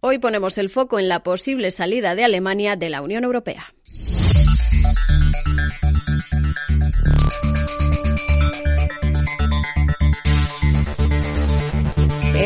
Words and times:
Hoy 0.00 0.20
ponemos 0.20 0.58
el 0.58 0.70
foco 0.70 1.00
en 1.00 1.08
la 1.08 1.24
posible 1.24 1.72
salida 1.72 2.14
de 2.14 2.22
Alemania 2.22 2.76
de 2.76 2.88
la 2.88 3.02
Unión 3.02 3.24
Europea. 3.24 3.74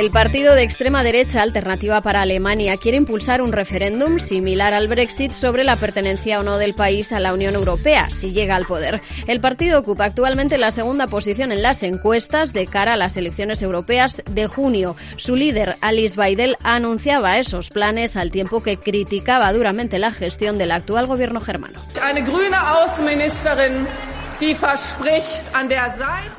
El 0.03 0.11
partido 0.11 0.57
de 0.57 0.65
extrema 0.65 1.05
derecha 1.05 1.43
Alternativa 1.43 2.01
para 2.01 2.23
Alemania 2.23 2.77
quiere 2.77 2.99
impulsar 2.99 3.41
un 3.41 3.53
referéndum 3.53 4.19
similar 4.19 4.75
al 4.75 4.89
Brexit 4.89 5.31
sobre 5.31 5.63
la 5.63 5.77
pertenencia 5.77 6.41
o 6.41 6.43
no 6.43 6.59
del 6.59 6.75
país 6.75 7.13
a 7.13 7.21
la 7.21 7.33
Unión 7.33 7.55
Europea, 7.55 8.11
si 8.11 8.33
llega 8.33 8.57
al 8.57 8.67
poder. 8.67 9.01
El 9.29 9.41
partido 9.41 9.79
ocupa 9.79 10.07
actualmente 10.07 10.59
la 10.59 10.73
segunda 10.73 11.07
posición 11.07 11.53
en 11.53 11.63
las 11.63 11.85
encuestas 11.85 12.53
de 12.53 12.67
cara 12.67 12.95
a 12.95 12.97
las 12.97 13.17
elecciones 13.17 13.63
europeas 13.63 14.25
de 14.29 14.49
junio. 14.49 14.97
Su 15.19 15.37
líder, 15.37 15.77
Alice 15.81 16.19
Weidel, 16.19 16.57
anunciaba 16.65 17.39
esos 17.39 17.71
planes 17.71 18.17
al 18.17 18.33
tiempo 18.33 18.61
que 18.61 18.79
criticaba 18.79 19.53
duramente 19.53 20.01
la 20.01 20.11
gestión 20.11 20.59
del 20.59 20.73
actual 20.73 21.07
gobierno 21.07 21.41
germano. 21.41 21.79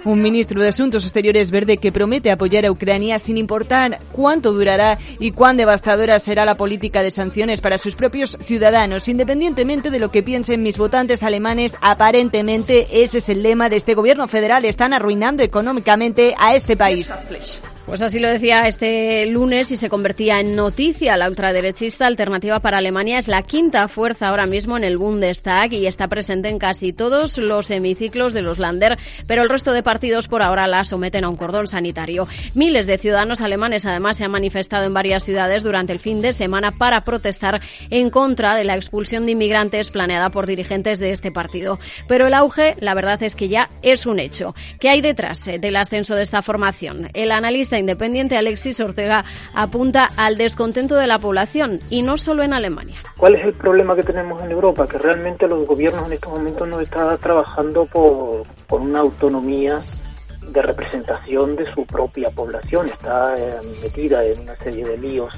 Un 0.04 0.22
ministro 0.22 0.62
de 0.62 0.68
Asuntos 0.68 1.06
Exteriores 1.06 1.52
verde 1.52 1.78
que 1.78 1.94
promete 1.94 2.32
apoyar 2.32 2.66
a 2.66 2.72
Ucrania 2.72 3.18
sin 3.18 3.38
importar 3.38 4.00
cuánto 4.12 4.52
durará 4.52 4.98
y 5.20 5.32
cuán 5.32 5.56
devastadora 5.56 6.20
será 6.20 6.44
la 6.44 6.56
política 6.56 7.02
de 7.02 7.12
sanciones 7.12 7.62
para 7.62 7.78
sus 7.78 7.96
propios 7.96 8.38
ciudadanos, 8.42 9.08
independientemente 9.08 9.90
de 9.90 10.00
lo 10.00 10.12
que 10.12 10.22
piensen 10.22 10.64
mis 10.64 10.78
votantes 10.78 11.24
alemanes. 11.24 11.78
Aparentemente 11.80 13.04
ese 13.04 13.20
es 13.20 13.30
el 13.30 13.42
lema 13.42 13.70
de 13.70 13.78
este 13.78 13.94
gobierno 13.94 14.28
federal. 14.28 14.66
Están 14.66 14.94
arruinando 14.94 15.42
económicamente 15.42 16.36
a 16.38 16.56
este 16.56 16.76
país. 16.76 17.10
Pues 17.86 18.02
así 18.02 18.18
lo 18.18 18.30
decía 18.30 18.66
este 18.66 19.26
lunes 19.26 19.70
y 19.72 19.76
se 19.76 19.90
convertía 19.90 20.40
en 20.40 20.56
noticia. 20.56 21.18
La 21.18 21.28
ultraderechista 21.28 22.08
Alternativa 22.08 22.62
para 22.62 22.78
Alemania 22.78 23.20
es 23.20 23.28
la 23.28 23.44
quinta 23.44 23.90
fuerza 23.90 24.30
ahora 24.30 24.46
mismo 24.46 24.78
en 24.78 24.86
el 24.86 24.98
Bundestag 24.98 25.74
y 25.74 25.86
está 25.86 26.08
presente 26.08 26.48
en 26.48 26.60
casi 26.60 26.94
todos 26.94 27.38
los 27.38 27.70
hemiciclos 27.70 28.34
de 28.34 28.42
los 28.42 28.58
Lander, 28.58 28.98
pero 29.28 29.44
el 29.44 29.50
resto 29.50 29.74
de 29.74 29.84
partidos 29.84 30.30
por 30.30 30.42
ahora 30.42 30.66
la 30.66 30.86
someten 30.86 31.26
a 31.26 31.30
un 31.30 31.36
cordón 31.36 31.68
sanitario. 31.68 32.26
Miles 32.56 32.88
de 32.88 32.98
ciudadanos 32.98 33.42
alemanes 33.42 33.86
además 33.86 34.16
se 34.16 34.24
han 34.24 34.32
manifestado 34.32 34.86
en 34.86 34.94
varias 34.94 35.26
ciudades 35.26 35.64
durante 35.64 35.92
el 35.92 36.00
fin 36.00 36.22
de 36.22 36.32
semana 36.32 36.72
para 36.72 37.02
protestar 37.02 37.60
en 37.90 38.10
contra 38.10 38.56
de 38.56 38.64
la 38.64 38.78
expulsión 38.78 39.26
de 39.26 39.34
inmigrantes 39.34 39.92
planeada 39.92 40.30
por 40.30 40.48
dirigentes 40.48 41.00
de 41.00 41.12
este 41.12 41.32
partido. 41.32 41.80
Pero 42.08 42.28
el 42.28 42.34
auge, 42.34 42.76
la 42.80 42.94
verdad 42.94 43.22
es 43.24 43.36
que 43.36 43.50
ya 43.50 43.68
es 43.82 44.06
un 44.06 44.22
hecho. 44.22 44.56
¿Qué 44.80 44.88
hay 44.88 45.02
detrás 45.02 45.46
eh, 45.50 45.60
del 45.60 45.76
ascenso 45.76 46.16
de 46.16 46.24
esta 46.24 46.42
formación? 46.42 47.10
El 47.14 47.32
analista 47.32 47.73
independiente 47.78 48.38
Alexis 48.38 48.80
Ortega 48.80 49.26
apunta 49.54 50.08
al 50.18 50.38
descontento 50.38 50.96
de 50.96 51.08
la 51.08 51.20
población 51.20 51.80
y 51.90 52.02
no 52.02 52.18
solo 52.18 52.44
en 52.44 52.54
Alemania. 52.54 52.98
¿Cuál 53.18 53.36
es 53.36 53.46
el 53.46 53.54
problema 53.54 53.96
que 53.96 54.04
tenemos 54.04 54.44
en 54.44 54.52
Europa? 54.52 54.88
Que 54.88 54.98
realmente 54.98 55.48
los 55.48 55.66
gobiernos 55.66 56.06
en 56.08 56.14
estos 56.14 56.34
momentos 56.34 56.68
no 56.68 56.80
están 56.80 57.18
trabajando 57.20 57.86
por, 57.86 58.44
una 58.70 59.00
autonomía 59.00 59.80
de 60.52 60.62
representación 60.62 61.56
de 61.56 61.72
su 61.74 61.86
propia 61.86 62.30
población. 62.32 62.90
Está 62.90 63.38
eh, 63.38 63.56
metida 63.82 64.24
en 64.24 64.42
una 64.42 64.56
serie 64.56 64.86
de 64.86 64.98
líos 64.98 65.34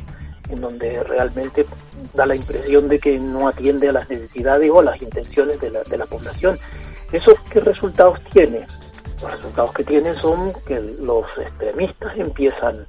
en 0.50 0.62
donde 0.62 1.04
realmente 1.04 1.66
da 2.14 2.26
la 2.26 2.36
impresión 2.36 2.88
de 2.88 3.00
que 3.00 3.18
no 3.18 3.48
atiende 3.48 3.90
a 3.90 3.94
las 3.94 4.10
necesidades 4.10 4.70
o 4.72 4.80
a 4.80 4.84
las 4.84 5.02
intenciones 5.02 5.60
de 5.60 5.70
la, 5.72 5.84
de 5.84 5.98
la 5.98 6.06
población. 6.06 6.58
¿Eso 7.12 7.34
qué 7.50 7.60
resultados 7.60 8.20
tiene? 8.32 8.66
Los 9.22 9.32
resultados 9.32 9.74
que 9.74 9.84
tienen 9.84 10.16
son 10.16 10.52
que 10.68 10.80
los 11.00 11.26
extremistas 11.38 12.18
empiezan 12.18 12.86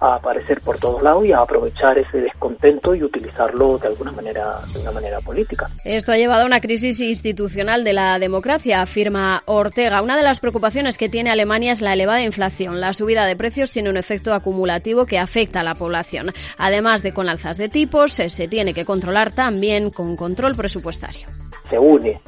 a 0.00 0.14
aparecer 0.14 0.60
por 0.62 0.78
todos 0.78 1.02
lados 1.02 1.26
y 1.26 1.32
a 1.32 1.40
aprovechar 1.40 1.98
ese 1.98 2.18
descontento 2.18 2.94
y 2.94 3.02
utilizarlo 3.02 3.78
de 3.78 3.88
alguna 3.88 4.10
manera 4.12 4.58
de 4.72 4.80
una 4.80 4.92
manera 4.92 5.20
política. 5.20 5.68
Esto 5.84 6.12
ha 6.12 6.16
llevado 6.16 6.42
a 6.42 6.46
una 6.46 6.60
crisis 6.60 7.00
institucional 7.00 7.84
de 7.84 7.92
la 7.92 8.18
democracia, 8.18 8.80
afirma 8.80 9.42
Ortega. 9.44 10.00
Una 10.00 10.16
de 10.16 10.22
las 10.22 10.40
preocupaciones 10.40 10.96
que 10.96 11.10
tiene 11.10 11.30
Alemania 11.30 11.72
es 11.72 11.82
la 11.82 11.92
elevada 11.92 12.22
inflación. 12.22 12.80
La 12.80 12.94
subida 12.94 13.26
de 13.26 13.36
precios 13.36 13.72
tiene 13.72 13.90
un 13.90 13.98
efecto 13.98 14.32
acumulativo 14.32 15.04
que 15.04 15.18
afecta 15.18 15.60
a 15.60 15.64
la 15.64 15.74
población. 15.74 16.32
Además 16.56 17.02
de 17.02 17.12
con 17.12 17.28
alzas 17.28 17.58
de 17.58 17.68
tipos, 17.68 18.14
se 18.14 18.48
tiene 18.48 18.72
que 18.72 18.86
controlar 18.86 19.32
también 19.32 19.90
con 19.90 20.16
control 20.16 20.56
presupuestario. 20.56 21.26
Se 21.68 21.78
une 21.78 22.20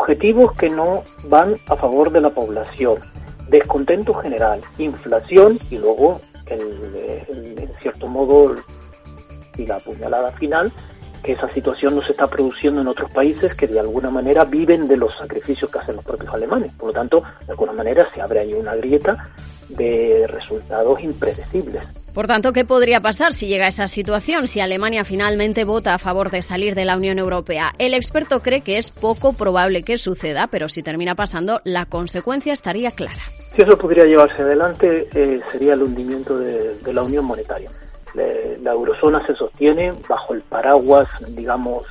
objetivos 0.00 0.54
que 0.54 0.70
no 0.70 1.04
van 1.28 1.54
a 1.68 1.76
favor 1.76 2.10
de 2.10 2.20
la 2.20 2.30
población, 2.30 2.98
descontento 3.48 4.14
general, 4.14 4.60
inflación 4.78 5.58
y 5.70 5.78
luego, 5.78 6.20
en 6.46 7.68
cierto 7.80 8.08
modo, 8.08 8.54
y 9.58 9.66
la 9.66 9.78
puñalada 9.78 10.32
final, 10.32 10.72
que 11.22 11.32
esa 11.32 11.52
situación 11.52 11.94
no 11.94 12.00
se 12.00 12.12
está 12.12 12.26
produciendo 12.28 12.80
en 12.80 12.88
otros 12.88 13.10
países 13.10 13.54
que 13.54 13.66
de 13.66 13.78
alguna 13.78 14.08
manera 14.08 14.44
viven 14.44 14.88
de 14.88 14.96
los 14.96 15.14
sacrificios 15.18 15.70
que 15.70 15.78
hacen 15.78 15.96
los 15.96 16.04
propios 16.04 16.32
alemanes. 16.32 16.72
Por 16.74 16.88
lo 16.88 16.92
tanto, 16.94 17.22
de 17.44 17.52
alguna 17.52 17.72
manera 17.72 18.08
se 18.14 18.22
abre 18.22 18.40
ahí 18.40 18.54
una 18.54 18.74
grieta 18.76 19.28
de 19.68 20.26
resultados 20.28 20.98
impredecibles. 21.02 21.82
Por 22.14 22.26
tanto, 22.26 22.52
¿qué 22.52 22.64
podría 22.64 23.00
pasar 23.00 23.32
si 23.32 23.46
llega 23.46 23.66
a 23.66 23.68
esa 23.68 23.86
situación, 23.86 24.48
si 24.48 24.60
Alemania 24.60 25.04
finalmente 25.04 25.64
vota 25.64 25.94
a 25.94 25.98
favor 25.98 26.30
de 26.30 26.42
salir 26.42 26.74
de 26.74 26.84
la 26.84 26.96
Unión 26.96 27.20
Europea? 27.20 27.70
El 27.78 27.94
experto 27.94 28.40
cree 28.40 28.62
que 28.62 28.78
es 28.78 28.90
poco 28.90 29.32
probable 29.32 29.84
que 29.84 29.96
suceda, 29.96 30.48
pero 30.48 30.68
si 30.68 30.82
termina 30.82 31.14
pasando, 31.14 31.60
la 31.64 31.86
consecuencia 31.86 32.52
estaría 32.52 32.90
clara. 32.90 33.22
Si 33.54 33.62
eso 33.62 33.78
pudiera 33.78 34.04
llevarse 34.04 34.42
adelante, 34.42 35.08
eh, 35.14 35.38
sería 35.52 35.74
el 35.74 35.84
hundimiento 35.84 36.36
de, 36.36 36.92
la 36.92 37.02
Unión 37.02 37.24
Monetaria. 37.24 37.70
la 38.14 38.72
eurozona 38.72 39.24
se 39.24 39.34
sostiene 39.36 39.92
bajo 40.08 40.34
el 40.34 40.42
paraguas, 40.42 41.08
digamos, 41.28 41.86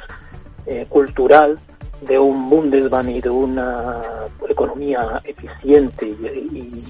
eh, 0.66 0.86
cultural 0.90 1.58
de 2.02 2.20
un 2.20 2.50
Bundesbank 2.50 3.08
y 3.08 3.22
de 3.22 3.30
una 3.30 4.02
economía 4.50 5.00
eficiente 5.24 6.08
y 6.08 6.16
y 6.52 6.84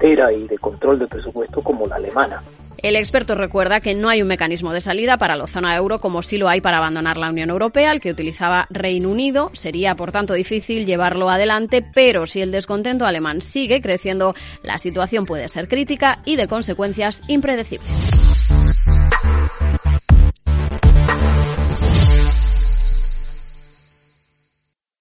y 0.00 0.46
de 0.46 0.58
control 0.58 0.98
del 0.98 1.08
presupuesto 1.08 1.60
como 1.62 1.86
la 1.86 1.96
alemana. 1.96 2.42
El 2.82 2.96
experto 2.96 3.34
recuerda 3.34 3.80
que 3.80 3.94
no 3.94 4.08
hay 4.08 4.22
un 4.22 4.28
mecanismo 4.28 4.72
de 4.72 4.80
salida 4.80 5.16
para 5.16 5.34
la 5.34 5.46
zona 5.46 5.74
euro 5.76 5.98
como 5.98 6.22
sí 6.22 6.36
lo 6.36 6.48
hay 6.48 6.60
para 6.60 6.78
abandonar 6.78 7.16
la 7.16 7.30
Unión 7.30 7.50
Europea, 7.50 7.90
el 7.90 8.00
que 8.00 8.10
utilizaba 8.10 8.66
Reino 8.70 9.08
Unido. 9.08 9.50
Sería, 9.54 9.94
por 9.96 10.12
tanto, 10.12 10.34
difícil 10.34 10.84
llevarlo 10.84 11.30
adelante, 11.30 11.82
pero 11.82 12.26
si 12.26 12.42
el 12.42 12.52
descontento 12.52 13.06
alemán 13.06 13.40
sigue 13.40 13.80
creciendo, 13.80 14.34
la 14.62 14.78
situación 14.78 15.24
puede 15.24 15.48
ser 15.48 15.68
crítica 15.68 16.20
y 16.24 16.36
de 16.36 16.48
consecuencias 16.48 17.22
impredecibles. 17.28 18.55